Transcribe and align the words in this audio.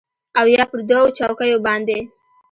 او 0.39 0.45
یا 0.55 0.63
پر 0.71 0.79
دوو 0.89 1.15
چوکیو 1.17 1.63
باندې 1.67 1.97